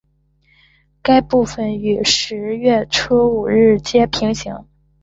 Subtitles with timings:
[1.03, 4.65] 该部份与十月初五日街平行。